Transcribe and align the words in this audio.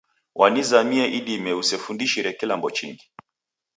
Wanizamia 0.35 1.07
idime 1.07 1.53
usefundishire 1.53 2.33
kilambo 2.33 2.71
chingi 2.71 3.11